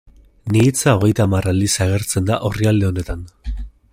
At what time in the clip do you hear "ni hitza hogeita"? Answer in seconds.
0.53-1.27